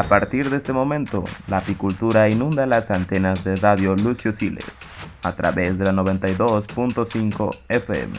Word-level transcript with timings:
A 0.00 0.04
partir 0.04 0.48
de 0.48 0.56
este 0.56 0.72
momento, 0.72 1.24
la 1.46 1.58
apicultura 1.58 2.26
inunda 2.30 2.64
las 2.64 2.90
antenas 2.90 3.44
de 3.44 3.54
Radio 3.56 3.94
Lucio 3.94 4.32
Siles 4.32 4.64
a 5.22 5.32
través 5.36 5.76
de 5.76 5.84
la 5.84 5.92
92.5 5.92 7.58
FM. 7.68 8.18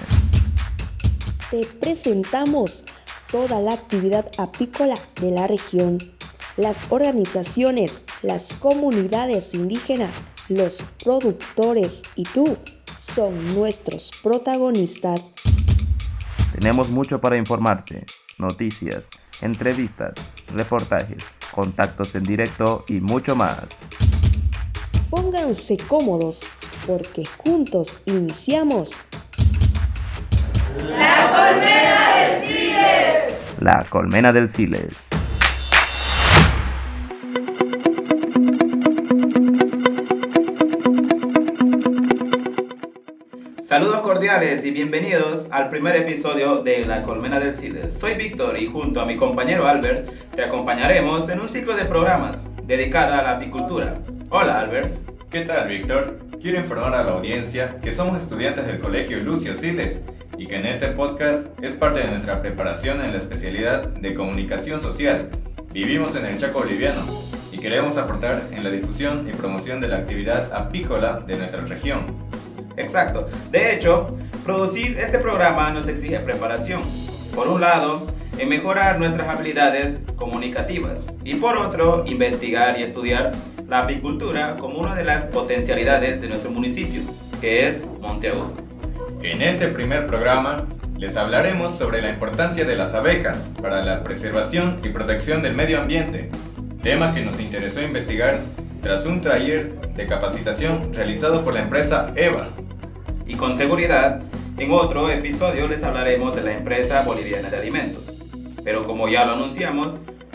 Te 1.49 1.65
presentamos 1.65 2.85
toda 3.31 3.59
la 3.59 3.73
actividad 3.73 4.27
apícola 4.37 4.93
de 5.19 5.31
la 5.31 5.47
región, 5.47 5.97
las 6.55 6.85
organizaciones, 6.91 8.05
las 8.21 8.53
comunidades 8.53 9.55
indígenas, 9.55 10.23
los 10.49 10.85
productores 11.03 12.03
y 12.15 12.25
tú 12.25 12.59
son 12.97 13.55
nuestros 13.55 14.11
protagonistas. 14.21 15.31
Tenemos 16.53 16.89
mucho 16.89 17.19
para 17.19 17.37
informarte, 17.37 18.05
noticias, 18.37 19.05
entrevistas, 19.41 20.13
reportajes, 20.53 21.23
contactos 21.51 22.15
en 22.15 22.23
directo 22.23 22.85
y 22.87 22.99
mucho 22.99 23.35
más. 23.35 23.63
Pónganse 25.09 25.77
cómodos 25.77 26.47
porque 26.87 27.25
juntos 27.37 27.99
iniciamos 28.05 29.03
La 30.79 31.29
Colmena 31.31 32.15
del 32.15 32.47
Siles. 32.47 33.59
La 33.59 33.85
Colmena 33.89 34.31
del 34.31 34.49
Siles. 34.49 34.93
Saludos 43.71 44.01
cordiales 44.01 44.65
y 44.65 44.71
bienvenidos 44.71 45.47
al 45.49 45.69
primer 45.69 45.95
episodio 45.95 46.57
de 46.57 46.83
La 46.83 47.03
Colmena 47.03 47.39
del 47.39 47.53
Siles. 47.53 47.93
Soy 47.93 48.15
Víctor 48.15 48.59
y 48.59 48.67
junto 48.67 48.99
a 48.99 49.05
mi 49.05 49.15
compañero 49.15 49.65
Albert 49.65 50.09
te 50.35 50.43
acompañaremos 50.43 51.29
en 51.29 51.39
un 51.39 51.47
ciclo 51.47 51.77
de 51.77 51.85
programas 51.85 52.37
dedicada 52.65 53.19
a 53.19 53.23
la 53.23 53.31
apicultura. 53.37 53.95
Hola 54.29 54.59
Albert. 54.59 54.91
¿Qué 55.29 55.43
tal 55.43 55.69
Víctor? 55.69 56.19
Quiero 56.41 56.59
informar 56.59 56.95
a 56.95 57.03
la 57.05 57.11
audiencia 57.11 57.79
que 57.81 57.95
somos 57.95 58.21
estudiantes 58.21 58.67
del 58.67 58.81
Colegio 58.81 59.19
Lucio 59.19 59.55
Siles 59.55 60.01
y 60.37 60.47
que 60.47 60.57
en 60.57 60.65
este 60.65 60.87
podcast 60.87 61.47
es 61.63 61.71
parte 61.71 62.01
de 62.01 62.09
nuestra 62.09 62.41
preparación 62.41 62.99
en 62.99 63.13
la 63.13 63.19
especialidad 63.19 63.87
de 63.87 64.13
comunicación 64.13 64.81
social. 64.81 65.29
Vivimos 65.71 66.13
en 66.17 66.25
el 66.25 66.37
Chaco 66.39 66.59
Boliviano 66.59 66.99
y 67.53 67.57
queremos 67.57 67.95
aportar 67.95 68.41
en 68.51 68.65
la 68.65 68.69
difusión 68.69 69.29
y 69.29 69.31
promoción 69.31 69.79
de 69.79 69.87
la 69.87 69.99
actividad 69.99 70.51
apícola 70.51 71.21
de 71.25 71.37
nuestra 71.37 71.61
región. 71.61 72.30
Exacto. 72.77 73.27
De 73.51 73.75
hecho, 73.75 74.17
producir 74.43 74.97
este 74.99 75.19
programa 75.19 75.71
nos 75.71 75.87
exige 75.87 76.19
preparación. 76.19 76.81
Por 77.35 77.47
un 77.47 77.61
lado, 77.61 78.07
en 78.37 78.49
mejorar 78.49 78.99
nuestras 78.99 79.27
habilidades 79.29 79.99
comunicativas 80.15 81.01
y 81.23 81.35
por 81.35 81.57
otro, 81.57 82.03
investigar 82.05 82.79
y 82.79 82.83
estudiar 82.83 83.31
la 83.67 83.79
apicultura 83.79 84.55
como 84.59 84.79
una 84.79 84.95
de 84.95 85.03
las 85.03 85.25
potencialidades 85.25 86.21
de 86.21 86.27
nuestro 86.27 86.51
municipio, 86.51 87.01
que 87.39 87.67
es 87.67 87.85
Monteagudo. 88.01 88.53
En 89.21 89.41
este 89.41 89.67
primer 89.67 90.07
programa 90.07 90.65
les 90.97 91.15
hablaremos 91.17 91.77
sobre 91.77 92.01
la 92.01 92.09
importancia 92.09 92.65
de 92.65 92.75
las 92.75 92.93
abejas 92.93 93.37
para 93.61 93.83
la 93.83 94.03
preservación 94.03 94.79
y 94.83 94.89
protección 94.89 95.41
del 95.41 95.53
medio 95.53 95.79
ambiente, 95.79 96.29
tema 96.81 97.13
que 97.13 97.23
nos 97.23 97.39
interesó 97.39 97.81
investigar 97.81 98.39
tras 98.81 99.05
un 99.05 99.21
taller 99.21 99.79
de 99.95 100.07
capacitación 100.07 100.93
realizado 100.93 101.43
por 101.43 101.53
la 101.53 101.61
empresa 101.61 102.11
EVA. 102.15 102.47
Y 103.27 103.35
con 103.35 103.55
seguridad, 103.55 104.21
en 104.57 104.71
otro 104.71 105.09
episodio 105.09 105.67
les 105.67 105.83
hablaremos 105.83 106.35
de 106.35 106.43
la 106.43 106.53
empresa 106.53 107.03
boliviana 107.03 107.49
de 107.49 107.57
alimentos. 107.57 108.11
Pero 108.63 108.83
como 108.85 109.07
ya 109.07 109.25
lo 109.25 109.33
anunciamos, 109.33 109.93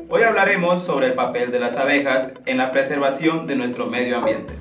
hoy 0.08 0.22
hablaremos 0.22 0.84
sobre 0.84 1.06
el 1.06 1.14
papel 1.14 1.50
de 1.50 1.60
las 1.60 1.76
abejas 1.76 2.32
en 2.46 2.58
la 2.58 2.70
preservación 2.70 3.46
de 3.46 3.56
nuestro 3.56 3.86
medio 3.86 4.18
ambiente. 4.18 4.54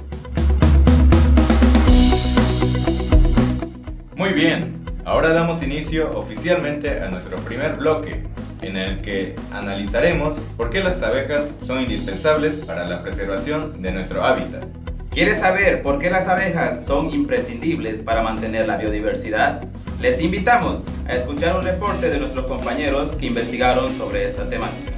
Muy 4.15 4.33
bien, 4.33 4.83
ahora 5.03 5.29
damos 5.29 5.61
inicio 5.61 6.09
oficialmente 6.17 7.01
a 7.01 7.09
nuestro 7.09 7.37
primer 7.37 7.75
bloque, 7.75 8.23
en 8.65 8.77
el 8.77 9.01
que 9.01 9.35
analizaremos 9.51 10.37
por 10.57 10.69
qué 10.69 10.83
las 10.83 11.01
abejas 11.01 11.49
son 11.65 11.81
indispensables 11.81 12.55
para 12.65 12.87
la 12.87 13.01
preservación 13.01 13.81
de 13.81 13.91
nuestro 13.91 14.23
hábitat. 14.23 14.63
¿Quieres 15.11 15.39
saber 15.39 15.81
por 15.81 15.99
qué 15.99 16.09
las 16.09 16.27
abejas 16.27 16.83
son 16.85 17.13
imprescindibles 17.13 18.01
para 18.01 18.21
mantener 18.21 18.67
la 18.67 18.77
biodiversidad? 18.77 19.61
Les 20.01 20.19
invitamos 20.19 20.81
a 21.07 21.13
escuchar 21.13 21.55
un 21.55 21.63
reporte 21.63 22.09
de 22.09 22.19
nuestros 22.19 22.45
compañeros 22.47 23.11
que 23.11 23.27
investigaron 23.27 23.97
sobre 23.97 24.27
esta 24.27 24.49
temática. 24.49 24.94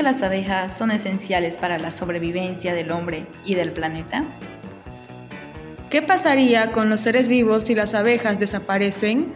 Que 0.00 0.04
las 0.04 0.22
abejas 0.22 0.78
son 0.78 0.90
esenciales 0.90 1.56
para 1.58 1.78
la 1.78 1.90
sobrevivencia 1.90 2.72
del 2.72 2.90
hombre 2.90 3.26
y 3.44 3.54
del 3.54 3.70
planeta? 3.70 4.24
¿Qué 5.90 6.00
pasaría 6.00 6.72
con 6.72 6.88
los 6.88 7.02
seres 7.02 7.28
vivos 7.28 7.64
si 7.64 7.74
las 7.74 7.92
abejas 7.92 8.38
desaparecen? 8.38 9.26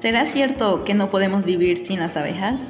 ¿Será 0.00 0.26
cierto 0.26 0.82
que 0.82 0.94
no 0.94 1.10
podemos 1.10 1.44
vivir 1.44 1.78
sin 1.78 2.00
las 2.00 2.16
abejas? 2.16 2.60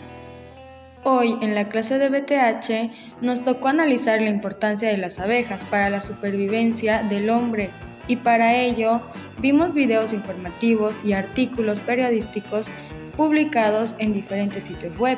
Hoy 1.03 1.39
en 1.41 1.55
la 1.55 1.71
clase 1.71 1.97
de 1.97 2.11
BTH 2.11 3.23
nos 3.23 3.43
tocó 3.43 3.69
analizar 3.69 4.21
la 4.21 4.29
importancia 4.29 4.91
de 4.91 4.99
las 4.99 5.19
abejas 5.19 5.65
para 5.65 5.89
la 5.89 6.03
supervivencia 6.03 7.05
del 7.05 7.31
hombre 7.31 7.71
y 8.07 8.17
para 8.17 8.55
ello 8.55 9.01
vimos 9.39 9.73
videos 9.73 10.13
informativos 10.13 11.03
y 11.03 11.15
artículos 11.15 11.81
periodísticos 11.81 12.69
publicados 13.17 13.97
en 13.99 14.13
diferentes 14.13 14.65
sitios 14.65 14.99
web. 14.99 15.17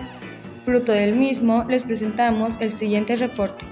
Fruto 0.69 0.93
del 0.93 1.17
mismo, 1.17 1.65
les 1.67 1.83
presentamos 1.83 2.59
el 2.61 2.71
siguiente 2.71 3.17
reporte. 3.17 3.65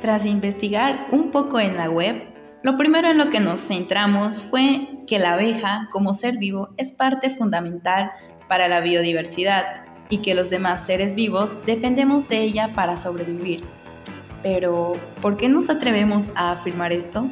Tras 0.00 0.24
investigar 0.24 1.08
un 1.12 1.30
poco 1.30 1.60
en 1.60 1.76
la 1.76 1.90
web, 1.90 2.22
lo 2.62 2.78
primero 2.78 3.10
en 3.10 3.18
lo 3.18 3.28
que 3.28 3.38
nos 3.38 3.60
centramos 3.60 4.40
fue 4.40 4.88
que 5.06 5.18
la 5.18 5.34
abeja, 5.34 5.88
como 5.90 6.14
ser 6.14 6.38
vivo, 6.38 6.70
es 6.78 6.92
parte 6.92 7.28
fundamental 7.28 8.12
para 8.48 8.66
la 8.66 8.80
biodiversidad 8.80 9.84
y 10.08 10.22
que 10.22 10.34
los 10.34 10.48
demás 10.48 10.86
seres 10.86 11.14
vivos 11.14 11.58
dependemos 11.66 12.26
de 12.30 12.38
ella 12.38 12.72
para 12.74 12.96
sobrevivir. 12.96 13.62
Pero, 14.42 14.94
¿por 15.20 15.36
qué 15.36 15.50
nos 15.50 15.68
atrevemos 15.68 16.30
a 16.34 16.52
afirmar 16.52 16.94
esto? 16.94 17.28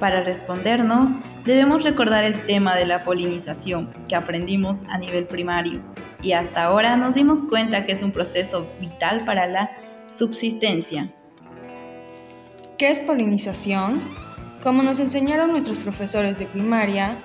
Para 0.00 0.24
respondernos, 0.24 1.10
debemos 1.44 1.84
recordar 1.84 2.24
el 2.24 2.46
tema 2.46 2.74
de 2.74 2.84
la 2.84 3.04
polinización 3.04 3.92
que 4.08 4.16
aprendimos 4.16 4.78
a 4.88 4.98
nivel 4.98 5.26
primario 5.26 5.80
y 6.22 6.32
hasta 6.32 6.64
ahora 6.64 6.96
nos 6.96 7.14
dimos 7.14 7.42
cuenta 7.48 7.84
que 7.84 7.92
es 7.92 8.02
un 8.02 8.12
proceso 8.12 8.66
vital 8.80 9.24
para 9.24 9.46
la 9.46 9.70
subsistencia. 10.06 11.08
¿Qué 12.78 12.88
es 12.88 13.00
polinización? 13.00 14.00
Como 14.62 14.82
nos 14.82 15.00
enseñaron 15.00 15.50
nuestros 15.50 15.80
profesores 15.80 16.38
de 16.38 16.46
primaria, 16.46 17.18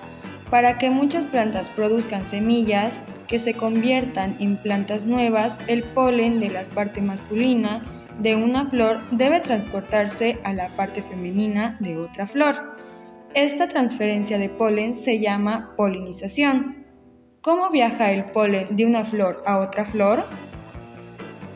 para 0.50 0.78
que 0.78 0.90
muchas 0.90 1.26
plantas 1.26 1.70
produzcan 1.70 2.26
semillas 2.26 3.00
que 3.28 3.40
se 3.40 3.54
conviertan 3.54 4.38
en 4.40 4.58
plantas 4.58 5.06
nuevas, 5.06 5.60
el 5.68 5.84
polen 5.84 6.40
de 6.40 6.50
la 6.50 6.64
parte 6.64 7.02
masculina 7.02 7.84
de 8.20 8.36
una 8.36 8.70
flor 8.70 9.00
debe 9.12 9.42
transportarse 9.42 10.40
a 10.44 10.54
la 10.54 10.70
parte 10.70 11.04
femenina 11.04 11.78
de 11.80 11.98
otra 11.98 12.26
flor. 12.26 12.78
Esta 13.34 13.68
transferencia 13.68 14.38
de 14.38 14.50
polen 14.50 14.96
se 14.96 15.20
llama 15.20 15.74
polinización. 15.76 16.87
¿Cómo 17.48 17.70
viaja 17.70 18.12
el 18.12 18.26
polen 18.26 18.76
de 18.76 18.86
una 18.86 19.06
flor 19.06 19.42
a 19.46 19.60
otra 19.60 19.86
flor? 19.86 20.26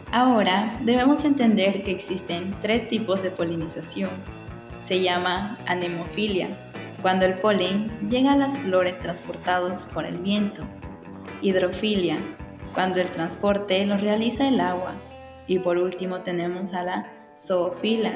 Ahora 0.10 0.80
debemos 0.86 1.26
entender 1.26 1.84
que 1.84 1.92
existen 1.92 2.56
tres 2.62 2.88
tipos 2.88 3.22
de 3.22 3.30
polinización. 3.30 4.10
Se 4.82 5.02
llama 5.02 5.58
anemofilia, 5.68 6.48
cuando 7.02 7.26
el 7.26 7.40
polen 7.40 7.92
llega 8.08 8.32
a 8.32 8.38
las 8.38 8.58
flores 8.58 9.00
transportados 9.00 9.90
por 9.94 10.06
el 10.06 10.20
viento. 10.20 10.64
Hidrofilia, 11.42 12.20
cuando 12.74 13.02
el 13.02 13.12
transporte 13.12 13.86
lo 13.86 13.98
realiza 13.98 14.48
el 14.48 14.62
agua. 14.62 14.94
Y 15.46 15.60
por 15.60 15.78
último 15.78 16.22
tenemos 16.22 16.74
a 16.74 16.84
la 16.84 17.12
zoofila, 17.38 18.14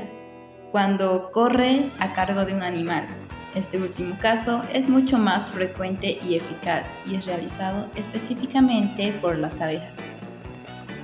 cuando 0.72 1.30
corre 1.30 1.90
a 2.00 2.14
cargo 2.14 2.46
de 2.46 2.54
un 2.54 2.64
animal. 2.64 3.25
Este 3.56 3.78
último 3.78 4.18
caso 4.20 4.64
es 4.74 4.90
mucho 4.90 5.18
más 5.18 5.52
frecuente 5.52 6.20
y 6.28 6.36
eficaz 6.36 6.88
y 7.06 7.16
es 7.16 7.26
realizado 7.26 7.90
específicamente 7.96 9.14
por 9.22 9.38
las 9.38 9.62
abejas. 9.62 9.94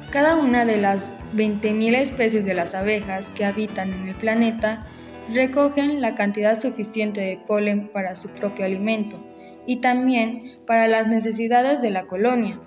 Cada 0.09 0.35
una 0.35 0.65
de 0.65 0.75
las 0.75 1.11
20.000 1.33 1.95
especies 1.95 2.43
de 2.43 2.53
las 2.53 2.75
abejas 2.75 3.29
que 3.29 3.45
habitan 3.45 3.93
en 3.93 4.09
el 4.09 4.15
planeta 4.15 4.85
recogen 5.33 6.01
la 6.01 6.13
cantidad 6.13 6.59
suficiente 6.59 7.21
de 7.21 7.37
polen 7.37 7.87
para 7.87 8.17
su 8.17 8.27
propio 8.31 8.65
alimento 8.65 9.17
y 9.65 9.77
también 9.77 10.57
para 10.67 10.89
las 10.89 11.07
necesidades 11.07 11.81
de 11.81 11.91
la 11.91 12.05
colonia. 12.05 12.59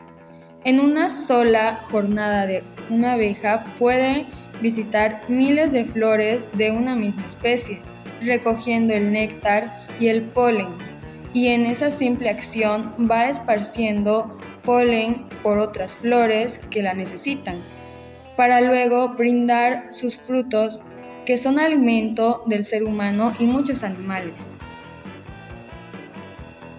En 0.64 0.80
una 0.80 1.10
sola 1.10 1.78
jornada 1.90 2.48
una 2.88 3.12
abeja 3.12 3.64
puede 3.78 4.24
visitar 4.62 5.20
miles 5.28 5.72
de 5.72 5.84
flores 5.84 6.48
de 6.54 6.70
una 6.70 6.96
misma 6.96 7.26
especie 7.26 7.82
recogiendo 8.20 8.94
el 8.94 9.12
néctar 9.12 9.86
y 10.00 10.08
el 10.08 10.22
polen, 10.22 10.68
y 11.32 11.48
en 11.48 11.66
esa 11.66 11.90
simple 11.90 12.30
acción 12.30 12.94
va 13.10 13.28
esparciendo 13.28 14.38
polen 14.64 15.26
por 15.42 15.58
otras 15.58 15.96
flores 15.96 16.60
que 16.70 16.82
la 16.82 16.94
necesitan, 16.94 17.56
para 18.36 18.60
luego 18.60 19.10
brindar 19.10 19.92
sus 19.92 20.16
frutos 20.16 20.80
que 21.24 21.38
son 21.38 21.58
alimento 21.58 22.42
del 22.46 22.64
ser 22.64 22.84
humano 22.84 23.34
y 23.38 23.46
muchos 23.46 23.82
animales. 23.82 24.58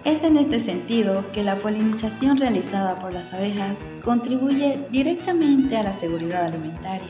Es 0.04 0.22
en 0.22 0.36
este 0.36 0.60
sentido 0.60 1.32
que 1.32 1.42
la 1.42 1.58
polinización 1.58 2.36
realizada 2.36 2.98
por 3.00 3.12
las 3.12 3.34
abejas 3.34 3.84
contribuye 4.04 4.78
directamente 4.92 5.76
a 5.76 5.82
la 5.82 5.92
seguridad 5.92 6.44
alimentaria. 6.44 7.08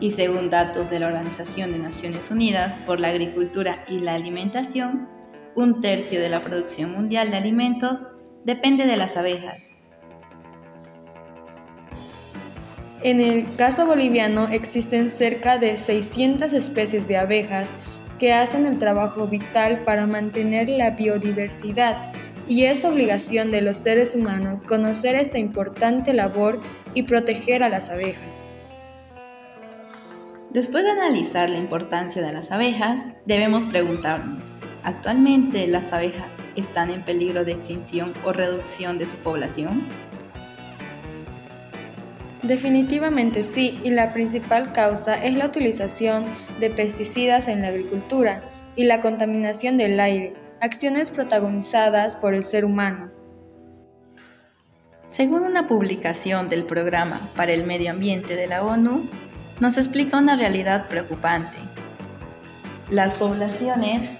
Y 0.00 0.12
según 0.12 0.48
datos 0.48 0.90
de 0.90 1.00
la 1.00 1.08
Organización 1.08 1.72
de 1.72 1.78
Naciones 1.78 2.30
Unidas 2.30 2.78
por 2.86 3.00
la 3.00 3.08
Agricultura 3.08 3.82
y 3.88 3.98
la 3.98 4.14
Alimentación, 4.14 5.08
un 5.56 5.80
tercio 5.80 6.20
de 6.20 6.28
la 6.28 6.40
producción 6.40 6.92
mundial 6.92 7.30
de 7.30 7.38
alimentos 7.38 8.02
depende 8.44 8.86
de 8.86 8.96
las 8.96 9.16
abejas. 9.16 9.64
En 13.02 13.20
el 13.20 13.56
caso 13.56 13.86
boliviano 13.86 14.48
existen 14.48 15.10
cerca 15.10 15.58
de 15.58 15.76
600 15.76 16.52
especies 16.52 17.06
de 17.06 17.16
abejas 17.16 17.72
que 18.18 18.32
hacen 18.32 18.66
el 18.66 18.78
trabajo 18.78 19.28
vital 19.28 19.84
para 19.84 20.06
mantener 20.06 20.68
la 20.68 20.90
biodiversidad 20.90 22.12
y 22.48 22.64
es 22.64 22.84
obligación 22.84 23.50
de 23.50 23.62
los 23.62 23.76
seres 23.76 24.16
humanos 24.16 24.62
conocer 24.62 25.14
esta 25.14 25.38
importante 25.38 26.12
labor 26.12 26.60
y 26.94 27.04
proteger 27.04 27.62
a 27.62 27.68
las 27.68 27.90
abejas. 27.90 28.50
Después 30.50 30.82
de 30.82 30.92
analizar 30.92 31.50
la 31.50 31.58
importancia 31.58 32.22
de 32.22 32.32
las 32.32 32.50
abejas, 32.52 33.06
debemos 33.26 33.66
preguntarnos, 33.66 34.42
¿actualmente 34.82 35.66
las 35.66 35.92
abejas 35.92 36.30
están 36.56 36.88
en 36.88 37.04
peligro 37.04 37.44
de 37.44 37.52
extinción 37.52 38.14
o 38.24 38.32
reducción 38.32 38.96
de 38.96 39.04
su 39.04 39.16
población? 39.18 39.86
Definitivamente 42.42 43.42
sí, 43.42 43.78
y 43.84 43.90
la 43.90 44.14
principal 44.14 44.72
causa 44.72 45.22
es 45.22 45.34
la 45.34 45.44
utilización 45.44 46.24
de 46.58 46.70
pesticidas 46.70 47.46
en 47.48 47.60
la 47.60 47.68
agricultura 47.68 48.42
y 48.74 48.84
la 48.84 49.02
contaminación 49.02 49.76
del 49.76 50.00
aire, 50.00 50.32
acciones 50.62 51.10
protagonizadas 51.10 52.16
por 52.16 52.32
el 52.32 52.42
ser 52.42 52.64
humano. 52.64 53.10
Según 55.04 55.42
una 55.42 55.66
publicación 55.66 56.48
del 56.48 56.64
Programa 56.64 57.20
para 57.36 57.52
el 57.52 57.64
Medio 57.64 57.90
Ambiente 57.90 58.34
de 58.34 58.46
la 58.46 58.64
ONU, 58.64 59.10
nos 59.60 59.76
explica 59.76 60.18
una 60.18 60.36
realidad 60.36 60.88
preocupante. 60.88 61.58
Las 62.90 63.14
poblaciones 63.14 64.18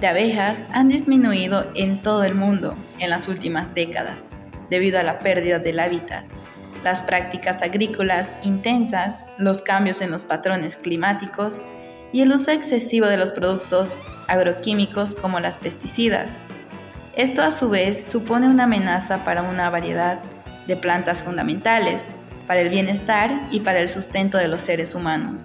de 0.00 0.06
abejas 0.06 0.64
han 0.70 0.88
disminuido 0.88 1.70
en 1.74 2.02
todo 2.02 2.24
el 2.24 2.34
mundo 2.34 2.76
en 2.98 3.10
las 3.10 3.28
últimas 3.28 3.74
décadas 3.74 4.22
debido 4.70 4.98
a 4.98 5.02
la 5.02 5.18
pérdida 5.18 5.58
del 5.58 5.80
hábitat 5.80 6.24
las 6.84 7.02
prácticas 7.02 7.62
agrícolas 7.62 8.36
intensas, 8.42 9.26
los 9.36 9.62
cambios 9.62 10.00
en 10.00 10.10
los 10.10 10.24
patrones 10.24 10.76
climáticos 10.76 11.60
y 12.12 12.22
el 12.22 12.32
uso 12.32 12.50
excesivo 12.50 13.06
de 13.06 13.16
los 13.16 13.32
productos 13.32 13.92
agroquímicos 14.28 15.14
como 15.14 15.40
las 15.40 15.58
pesticidas. 15.58 16.38
Esto 17.16 17.42
a 17.42 17.50
su 17.50 17.68
vez 17.68 18.04
supone 18.10 18.48
una 18.48 18.64
amenaza 18.64 19.24
para 19.24 19.42
una 19.42 19.70
variedad 19.70 20.20
de 20.66 20.76
plantas 20.76 21.24
fundamentales, 21.24 22.06
para 22.48 22.62
el 22.62 22.70
bienestar 22.70 23.40
y 23.52 23.60
para 23.60 23.78
el 23.78 23.88
sustento 23.88 24.38
de 24.38 24.48
los 24.48 24.62
seres 24.62 24.94
humanos. 24.96 25.44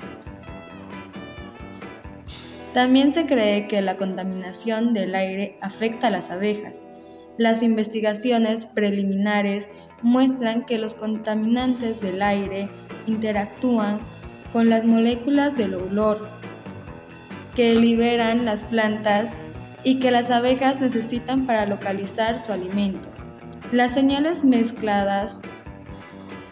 También 2.73 3.11
se 3.11 3.27
cree 3.27 3.67
que 3.67 3.83
la 3.83 3.97
contaminación 3.97 4.93
del 4.93 5.13
aire 5.13 5.57
afecta 5.61 6.07
a 6.07 6.09
las 6.09 6.31
abejas. 6.31 6.87
Las 7.37 7.61
investigaciones 7.61 8.65
preliminares 8.65 9.69
muestran 10.01 10.65
que 10.65 10.79
los 10.79 10.95
contaminantes 10.95 12.01
del 12.01 12.21
aire 12.21 12.69
interactúan 13.05 13.99
con 14.51 14.69
las 14.69 14.85
moléculas 14.85 15.57
del 15.57 15.75
olor 15.75 16.27
que 17.55 17.75
liberan 17.75 18.45
las 18.45 18.63
plantas 18.63 19.33
y 19.83 19.99
que 19.99 20.09
las 20.09 20.31
abejas 20.31 20.79
necesitan 20.79 21.45
para 21.45 21.65
localizar 21.65 22.39
su 22.39 22.53
alimento. 22.53 23.09
Las 23.71 23.93
señales 23.93 24.43
mezcladas 24.43 25.41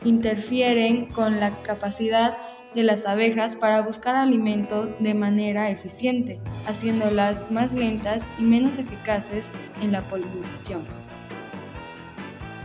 interfieren 0.04 1.06
con 1.06 1.40
la 1.40 1.52
capacidad 1.64 2.38
de 2.74 2.84
las 2.84 3.06
abejas 3.06 3.56
para 3.56 3.82
buscar 3.82 4.16
alimento 4.16 4.86
de 5.00 5.14
manera 5.14 5.70
eficiente, 5.70 6.40
haciéndolas 6.66 7.52
más 7.52 7.74
lentas 7.74 8.30
y 8.40 8.44
menos 8.44 8.78
eficaces 8.78 9.52
en 9.82 9.92
la 9.92 10.04
polinización. 10.04 10.86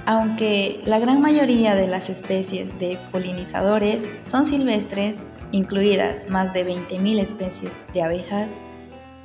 Aunque 0.05 0.81
la 0.85 1.01
gran 1.01 1.21
mayoría 1.21 1.75
de 1.75 1.89
las 1.89 2.09
especies 2.11 2.79
de 2.79 2.97
polinizadores 3.11 4.09
son 4.25 4.47
silvestres, 4.47 5.17
incluidas 5.51 6.29
más 6.29 6.53
de 6.53 6.65
20.000 6.65 7.19
especies 7.19 7.73
de 7.93 8.03
abejas, 8.03 8.51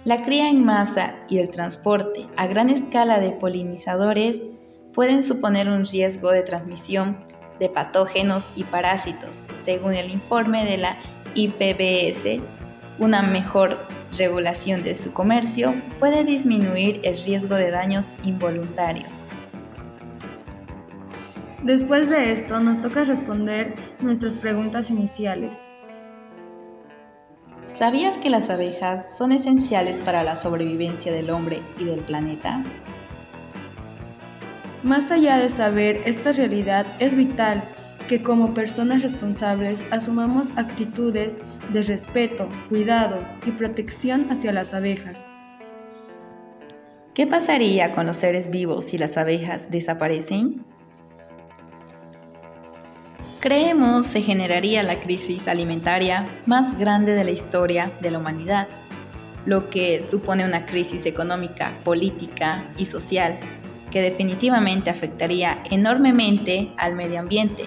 la 0.04 0.24
cría 0.24 0.50
en 0.50 0.66
masa 0.66 1.14
y 1.30 1.38
el 1.38 1.52
transporte 1.52 2.26
a 2.36 2.48
gran 2.48 2.72
escala 2.72 3.20
de 3.20 3.30
polinizadores 3.30 4.42
pueden 4.94 5.22
suponer 5.22 5.70
un 5.70 5.86
riesgo 5.86 6.32
de 6.32 6.42
transmisión 6.42 7.24
de 7.60 7.70
patógenos 7.70 8.44
y 8.56 8.64
parásitos, 8.64 9.44
según 9.64 9.94
el 9.94 10.12
informe 10.12 10.66
de 10.66 10.78
la 10.78 10.98
IPBS. 11.36 12.42
Una 13.00 13.22
mejor 13.22 13.80
regulación 14.18 14.84
de 14.84 14.96
su 14.96 15.14
comercio 15.14 15.74
puede 16.00 16.24
disminuir 16.24 17.02
el 17.04 17.18
riesgo 17.24 17.56
de 17.56 17.72
daños 17.72 18.08
involuntarios. 18.24 19.10
Después 21.64 22.10
de 22.10 22.32
esto 22.32 22.60
nos 22.60 22.80
toca 22.80 23.04
responder 23.04 23.76
nuestras 24.00 24.36
preguntas 24.36 24.90
iniciales. 24.90 25.70
¿Sabías 27.74 28.18
que 28.18 28.30
las 28.30 28.50
abejas 28.50 29.18
son 29.18 29.32
esenciales 29.32 29.98
para 29.98 30.24
la 30.24 30.36
sobrevivencia 30.36 31.12
del 31.12 31.30
hombre 31.30 31.62
y 31.80 31.86
del 31.86 32.02
planeta? 32.02 32.64
Más 34.84 35.12
allá 35.12 35.38
de 35.38 35.50
saber 35.50 36.02
esta 36.06 36.32
realidad, 36.32 36.86
es 37.00 37.16
vital 37.16 37.64
que 38.08 38.24
como 38.24 38.54
personas 38.54 39.04
responsables 39.04 39.84
asumamos 39.92 40.52
actitudes 40.56 41.38
de 41.72 41.84
respeto, 41.84 42.50
cuidado 42.68 43.20
y 43.46 43.52
protección 43.52 44.28
hacia 44.32 44.52
las 44.52 44.74
abejas. 44.74 45.36
¿Qué 47.14 47.28
pasaría 47.28 47.94
con 47.94 48.08
los 48.08 48.18
seres 48.18 48.50
vivos 48.50 48.86
si 48.86 48.98
las 48.98 49.18
abejas 49.18 49.70
desaparecen? 49.70 50.66
creemos 53.42 54.06
se 54.06 54.22
generaría 54.22 54.84
la 54.84 55.00
crisis 55.00 55.48
alimentaria 55.48 56.28
más 56.46 56.78
grande 56.78 57.16
de 57.16 57.24
la 57.24 57.32
historia 57.32 57.92
de 58.00 58.12
la 58.12 58.20
humanidad, 58.20 58.68
lo 59.48 59.72
que 59.72 60.04
supone 60.06 60.46
una 60.46 60.68
crisis 60.68 61.08
económica, 61.08 61.80
política 61.84 62.72
y 62.78 62.86
social 62.86 63.40
que 63.92 64.02
definitivamente 64.02 64.90
afectaría 64.90 65.62
enormemente 65.70 66.72
al 66.78 66.96
medio 66.96 67.20
ambiente, 67.20 67.66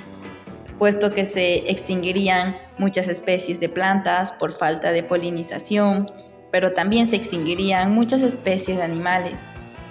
puesto 0.78 1.12
que 1.12 1.24
se 1.24 1.70
extinguirían 1.70 2.56
muchas 2.78 3.06
especies 3.06 3.60
de 3.60 3.68
plantas 3.68 4.32
por 4.32 4.52
falta 4.52 4.90
de 4.90 5.02
polinización, 5.04 6.06
pero 6.50 6.72
también 6.72 7.08
se 7.08 7.16
extinguirían 7.16 7.94
muchas 7.94 8.22
especies 8.22 8.78
de 8.78 8.82
animales, 8.82 9.42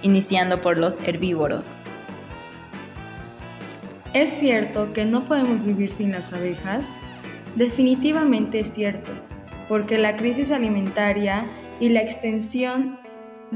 iniciando 0.02 0.60
por 0.60 0.76
los 0.76 1.00
herbívoros. 1.00 1.76
¿Es 4.12 4.28
cierto 4.28 4.92
que 4.92 5.06
no 5.06 5.24
podemos 5.24 5.64
vivir 5.64 5.88
sin 5.90 6.12
las 6.12 6.32
abejas? 6.32 6.98
Definitivamente 7.56 8.60
es 8.60 8.68
cierto, 8.68 9.12
porque 9.68 9.98
la 9.98 10.16
crisis 10.16 10.50
alimentaria 10.50 11.46
y 11.80 11.88
la 11.88 12.00
extensión 12.00 12.98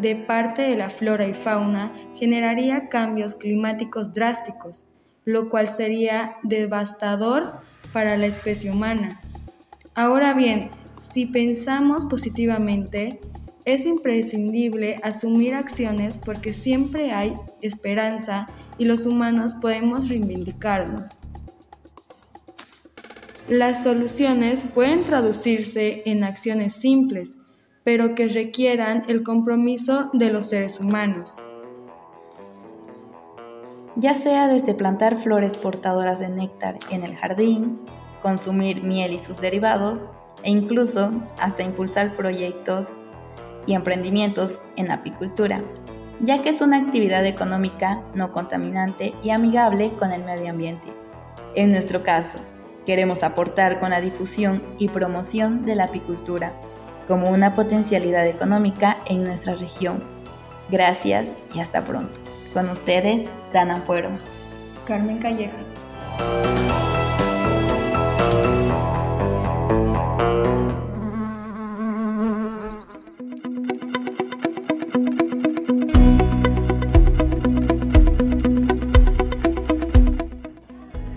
de 0.00 0.16
parte 0.16 0.62
de 0.62 0.76
la 0.76 0.90
flora 0.90 1.26
y 1.26 1.34
fauna 1.34 1.92
generaría 2.14 2.88
cambios 2.88 3.34
climáticos 3.34 4.12
drásticos, 4.12 4.88
lo 5.24 5.48
cual 5.48 5.68
sería 5.68 6.36
devastador 6.42 7.60
para 7.92 8.16
la 8.16 8.26
especie 8.26 8.70
humana. 8.70 9.20
Ahora 9.94 10.34
bien, 10.34 10.70
si 10.94 11.26
pensamos 11.26 12.04
positivamente, 12.04 13.20
es 13.64 13.84
imprescindible 13.84 14.98
asumir 15.02 15.54
acciones 15.54 16.16
porque 16.16 16.52
siempre 16.52 17.12
hay 17.12 17.34
esperanza 17.60 18.46
y 18.78 18.86
los 18.86 19.04
humanos 19.04 19.54
podemos 19.60 20.08
reivindicarnos. 20.08 21.18
Las 23.48 23.82
soluciones 23.82 24.62
pueden 24.62 25.04
traducirse 25.04 26.02
en 26.06 26.22
acciones 26.22 26.74
simples, 26.74 27.38
pero 27.88 28.14
que 28.14 28.28
requieran 28.28 29.04
el 29.08 29.22
compromiso 29.22 30.10
de 30.12 30.30
los 30.30 30.44
seres 30.44 30.78
humanos. 30.78 31.42
Ya 33.96 34.12
sea 34.12 34.46
desde 34.46 34.74
plantar 34.74 35.16
flores 35.16 35.56
portadoras 35.56 36.20
de 36.20 36.28
néctar 36.28 36.78
en 36.90 37.02
el 37.02 37.16
jardín, 37.16 37.80
consumir 38.20 38.82
miel 38.82 39.14
y 39.14 39.18
sus 39.18 39.40
derivados, 39.40 40.04
e 40.42 40.50
incluso 40.50 41.12
hasta 41.38 41.62
impulsar 41.62 42.14
proyectos 42.14 42.88
y 43.66 43.72
emprendimientos 43.72 44.60
en 44.76 44.90
apicultura, 44.90 45.62
ya 46.20 46.42
que 46.42 46.50
es 46.50 46.60
una 46.60 46.76
actividad 46.76 47.24
económica 47.24 48.02
no 48.14 48.32
contaminante 48.32 49.14
y 49.22 49.30
amigable 49.30 49.92
con 49.98 50.12
el 50.12 50.24
medio 50.24 50.50
ambiente. 50.50 50.88
En 51.54 51.72
nuestro 51.72 52.02
caso, 52.02 52.38
queremos 52.84 53.22
aportar 53.22 53.80
con 53.80 53.88
la 53.88 54.02
difusión 54.02 54.62
y 54.76 54.88
promoción 54.88 55.64
de 55.64 55.74
la 55.74 55.84
apicultura 55.84 56.52
como 57.08 57.30
una 57.30 57.54
potencialidad 57.54 58.26
económica 58.26 58.98
en 59.06 59.24
nuestra 59.24 59.54
región. 59.56 60.04
Gracias 60.70 61.34
y 61.54 61.60
hasta 61.60 61.82
pronto. 61.82 62.20
Con 62.52 62.68
ustedes, 62.68 63.22
Dan 63.50 63.70
Ampuero. 63.70 64.10
Carmen 64.86 65.18
Callejas. 65.18 65.86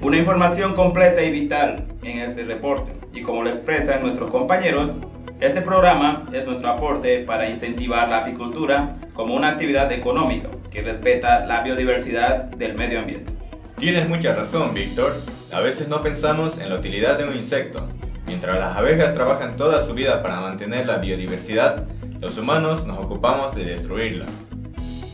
Una 0.01 0.17
información 0.17 0.73
completa 0.73 1.21
y 1.21 1.31
vital 1.31 1.85
en 2.01 2.19
este 2.19 2.45
reporte. 2.45 2.93
Y 3.13 3.23
como 3.23 3.43
lo 3.43 3.49
expresan 3.49 4.01
nuestros 4.01 4.31
compañeros, 4.31 4.93
este 5.41 5.61
programa 5.61 6.27
es 6.31 6.45
nuestro 6.45 6.69
aporte 6.69 7.19
para 7.19 7.49
incentivar 7.49 8.07
la 8.07 8.19
apicultura 8.19 8.95
como 9.15 9.33
una 9.33 9.49
actividad 9.49 9.91
económica 9.91 10.49
que 10.69 10.83
respeta 10.83 11.47
la 11.47 11.61
biodiversidad 11.61 12.43
del 12.43 12.75
medio 12.75 12.99
ambiente. 12.99 13.33
Tienes 13.77 14.07
mucha 14.07 14.35
razón, 14.35 14.75
Víctor. 14.75 15.13
A 15.51 15.59
veces 15.61 15.87
no 15.87 15.99
pensamos 16.01 16.59
en 16.59 16.69
la 16.69 16.75
utilidad 16.75 17.17
de 17.17 17.25
un 17.25 17.35
insecto. 17.35 17.87
Mientras 18.27 18.59
las 18.59 18.77
abejas 18.77 19.15
trabajan 19.15 19.57
toda 19.57 19.83
su 19.83 19.95
vida 19.95 20.21
para 20.21 20.41
mantener 20.41 20.85
la 20.85 20.99
biodiversidad, 20.99 21.87
los 22.19 22.37
humanos 22.37 22.85
nos 22.85 22.99
ocupamos 23.03 23.55
de 23.55 23.65
destruirla. 23.65 24.27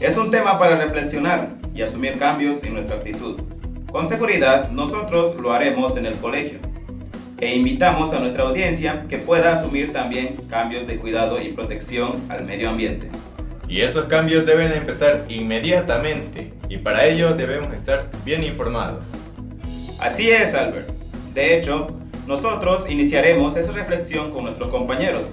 Es 0.02 0.18
un 0.18 0.30
tema 0.30 0.60
para 0.60 0.76
reflexionar 0.76 1.52
y 1.74 1.84
asumir 1.84 2.20
cambios 2.20 2.62
en 2.66 2.74
nuestra 2.74 2.98
actitud. 2.98 3.40
Con 3.90 4.10
seguridad, 4.10 4.72
nosotros 4.72 5.40
lo 5.40 5.54
haremos 5.54 5.96
en 5.96 6.06
el 6.06 6.18
colegio. 6.18 6.60
E 7.40 7.54
invitamos 7.54 8.14
a 8.14 8.20
nuestra 8.20 8.44
audiencia 8.44 9.06
que 9.08 9.20
pueda 9.20 9.54
asumir 9.54 9.94
también 9.94 10.38
cambios 10.50 10.88
de 10.88 10.98
cuidado 10.98 11.40
y 11.40 11.54
protección 11.54 12.12
al 12.30 12.46
medio 12.46 12.70
ambiente. 12.70 13.10
Y 13.70 13.82
esos 13.82 14.06
cambios 14.06 14.46
deben 14.46 14.72
empezar 14.72 15.26
inmediatamente 15.30 16.54
y 16.68 16.78
para 16.78 17.06
ello 17.06 17.36
debemos 17.36 17.72
estar 17.74 18.10
bien 18.26 18.44
informados. 18.44 19.06
Así 20.00 20.32
es, 20.32 20.56
Albert. 20.56 20.90
De 21.36 21.56
hecho, 21.56 21.88
nosotros 22.26 22.90
iniciaremos 22.90 23.56
esa 23.56 23.72
reflexión 23.72 24.32
con 24.32 24.44
nuestros 24.44 24.70
compañeros, 24.70 25.30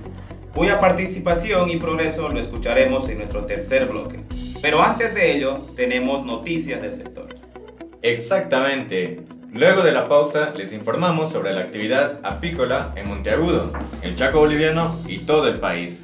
cuya 0.54 0.78
participación 0.78 1.70
y 1.70 1.76
progreso 1.76 2.28
lo 2.28 2.38
escucharemos 2.38 3.08
en 3.08 3.18
nuestro 3.18 3.46
tercer 3.46 3.86
bloque. 3.86 4.20
Pero 4.60 4.82
antes 4.82 5.14
de 5.14 5.32
ello, 5.32 5.66
tenemos 5.74 6.24
noticias 6.24 6.82
del 6.82 6.92
sector. 6.92 7.28
Exactamente. 8.02 9.20
Luego 9.54 9.82
de 9.82 9.92
la 9.92 10.08
pausa, 10.08 10.52
les 10.56 10.72
informamos 10.72 11.30
sobre 11.32 11.52
la 11.52 11.60
actividad 11.60 12.18
apícola 12.24 12.92
en 12.96 13.08
Monteagudo, 13.08 13.70
el 14.02 14.16
Chaco 14.16 14.40
boliviano 14.40 14.98
y 15.06 15.18
todo 15.18 15.46
el 15.46 15.60
país. 15.60 16.03